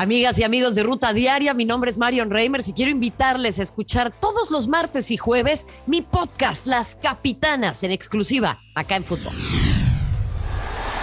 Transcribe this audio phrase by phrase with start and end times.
[0.00, 3.64] Amigas y amigos de Ruta Diaria, mi nombre es Marion Reimers y quiero invitarles a
[3.64, 9.34] escuchar todos los martes y jueves mi podcast Las Capitanas en exclusiva acá en Footbox.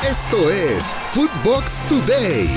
[0.09, 2.47] Esto es Footbox Today.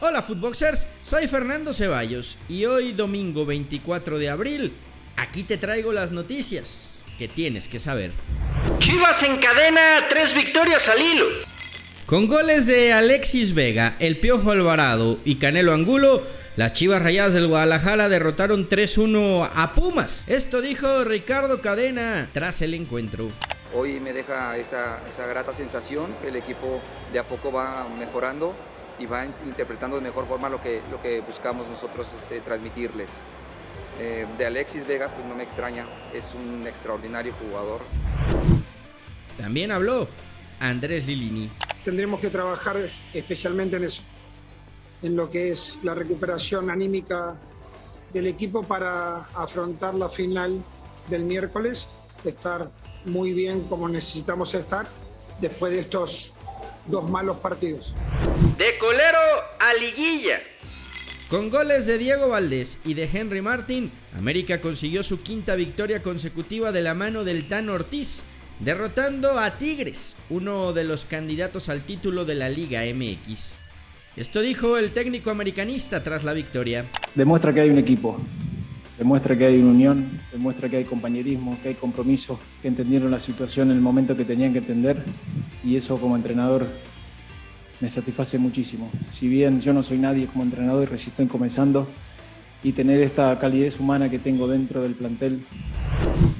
[0.00, 4.72] Hola Footboxers, soy Fernando Ceballos y hoy domingo 24 de abril,
[5.16, 8.12] aquí te traigo las noticias que tienes que saber.
[8.78, 11.26] Chivas encadena tres victorias al hilo.
[12.10, 16.20] Con goles de Alexis Vega, El Piojo Alvarado y Canelo Angulo,
[16.56, 20.24] las Chivas Rayadas del Guadalajara derrotaron 3-1 a Pumas.
[20.26, 23.28] Esto dijo Ricardo Cadena tras el encuentro.
[23.72, 26.80] Hoy me deja esa, grata sensación que el equipo
[27.12, 28.56] de a poco va mejorando
[28.98, 33.10] y va interpretando de mejor forma lo que, lo que buscamos nosotros este, transmitirles.
[34.00, 37.82] Eh, de Alexis Vega, pues no me extraña, es un extraordinario jugador.
[39.38, 40.08] También habló
[40.58, 41.48] Andrés Lilini
[41.84, 42.76] tendremos que trabajar
[43.14, 44.02] especialmente en eso,
[45.02, 47.36] en lo que es la recuperación anímica
[48.12, 50.62] del equipo para afrontar la final
[51.08, 51.88] del miércoles,
[52.24, 52.70] estar
[53.04, 54.86] muy bien como necesitamos estar
[55.40, 56.32] después de estos
[56.86, 57.94] dos malos partidos.
[58.58, 59.18] De colero
[59.58, 60.40] a liguilla.
[61.30, 66.72] Con goles de Diego Valdés y de Henry Martin, América consiguió su quinta victoria consecutiva
[66.72, 68.24] de la mano del Tan Ortiz
[68.60, 73.58] derrotando a Tigres, uno de los candidatos al título de la Liga MX.
[74.16, 76.84] Esto dijo el técnico americanista tras la victoria.
[77.14, 78.18] Demuestra que hay un equipo,
[78.98, 83.20] demuestra que hay una unión, demuestra que hay compañerismo, que hay compromiso, que entendieron la
[83.20, 85.02] situación en el momento que tenían que entender
[85.64, 86.66] y eso como entrenador
[87.80, 88.90] me satisface muchísimo.
[89.10, 91.88] Si bien yo no soy nadie como entrenador y resisto en comenzando
[92.62, 95.40] y tener esta calidez humana que tengo dentro del plantel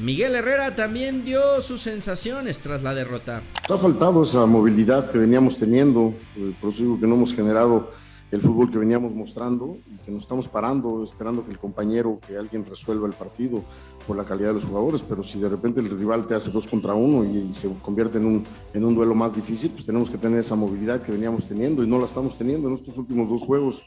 [0.01, 3.43] Miguel Herrera también dio sus sensaciones tras la derrota.
[3.69, 6.15] ha faltado esa movilidad que veníamos teniendo,
[6.59, 7.91] por eso digo que no hemos generado
[8.31, 12.39] el fútbol que veníamos mostrando y que nos estamos parando esperando que el compañero, que
[12.39, 13.63] alguien resuelva el partido
[14.07, 16.67] por la calidad de los jugadores, pero si de repente el rival te hace dos
[16.67, 20.17] contra uno y, se convierte en un, en un duelo más difícil, pues tenemos que
[20.17, 23.43] tener esa movilidad que veníamos teniendo y no la estamos teniendo en estos últimos dos
[23.43, 23.85] juegos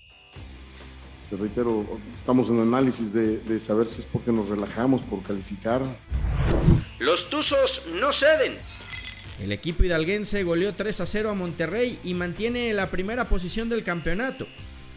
[1.38, 5.82] reitero, estamos en análisis de, saber si es porque nos relajamos, por calificar.
[7.00, 8.58] Los Tuzos no ceden.
[9.42, 13.84] El equipo hidalguense goleó 3 a 0 a Monterrey y mantiene la primera posición del
[13.84, 14.48] campeonato.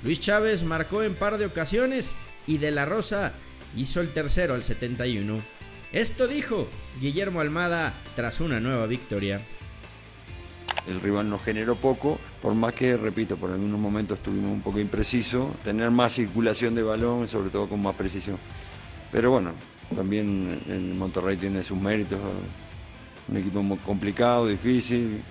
[0.02, 2.16] Luis Chávez marcó en par de ocasiones
[2.46, 3.32] y De La Rosa
[3.76, 5.38] hizo el tercero al 71.
[5.92, 6.68] Esto dijo
[7.00, 9.40] Guillermo Almada tras una nueva victoria
[10.88, 14.78] el rival nos generó poco, por más que, repito, por algunos momentos estuvimos un poco
[14.78, 18.38] imprecisos, tener más circulación de balón, sobre todo con más precisión.
[19.10, 19.52] Pero bueno,
[19.94, 22.18] también el Monterrey tiene sus méritos,
[23.28, 25.22] un equipo muy complicado, difícil,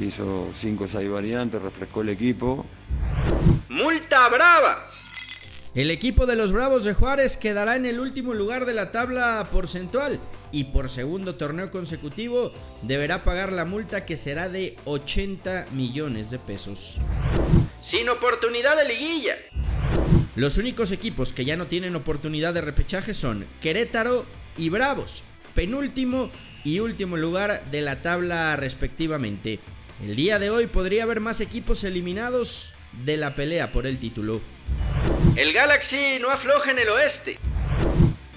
[0.00, 2.64] hizo 5 o 6 variantes, refrescó el equipo.
[3.68, 4.84] ¡Multa brava!
[5.74, 9.48] El equipo de los Bravos de Juárez quedará en el último lugar de la tabla
[9.50, 10.20] porcentual
[10.52, 12.52] y por segundo torneo consecutivo
[12.82, 16.98] deberá pagar la multa que será de 80 millones de pesos.
[17.82, 19.34] Sin oportunidad de liguilla.
[20.36, 24.26] Los únicos equipos que ya no tienen oportunidad de repechaje son Querétaro
[24.56, 25.24] y Bravos,
[25.56, 26.30] penúltimo
[26.62, 29.58] y último lugar de la tabla respectivamente.
[30.04, 32.74] El día de hoy podría haber más equipos eliminados
[33.04, 34.40] de la pelea por el título.
[35.36, 37.38] El Galaxy no afloja en el oeste.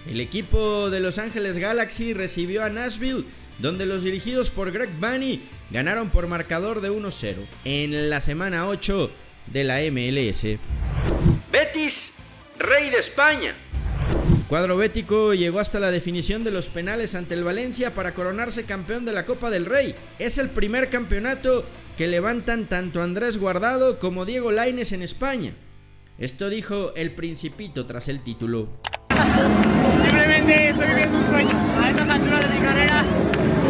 [0.09, 3.23] El equipo de Los Ángeles Galaxy recibió a Nashville,
[3.59, 7.35] donde los dirigidos por Greg Bunny ganaron por marcador de 1-0
[7.65, 9.11] en la semana 8
[9.45, 10.57] de la MLS.
[11.51, 12.11] Betis,
[12.57, 13.55] rey de España.
[14.35, 18.65] El cuadro bético llegó hasta la definición de los penales ante el Valencia para coronarse
[18.65, 19.93] campeón de la Copa del Rey.
[20.17, 21.63] Es el primer campeonato
[21.95, 25.53] que levantan tanto Andrés Guardado como Diego Laines en España.
[26.19, 28.69] Esto dijo el Principito tras el título.
[30.01, 33.05] Simplemente estoy viviendo un sueño a estas alturas de mi carrera.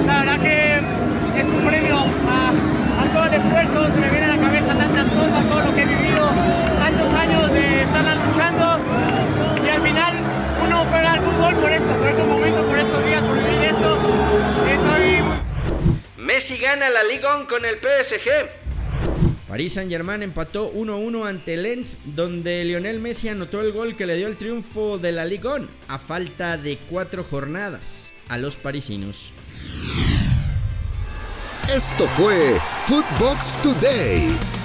[0.06, 0.76] La verdad que
[1.42, 3.94] es un premio a, todo el esfuerzo.
[3.94, 6.26] Se me viene a la cabeza tantas cosas, todo lo que he vivido,
[6.80, 8.80] tantos años de estar luchando.
[9.66, 10.16] Y al final
[10.66, 13.98] uno juega al fútbol por esto, por estos momentos, por estos días, por vivir esto.
[14.72, 15.24] Estoy...
[16.16, 18.67] Messi gana la Liga con el PSG.
[19.48, 24.28] Paris Saint-Germain empató 1-1 ante Lens, donde Lionel Messi anotó el gol que le dio
[24.28, 29.32] el triunfo de la Ligue 1 a falta de cuatro jornadas a los parisinos.
[31.74, 34.57] Esto fue Footbox Today.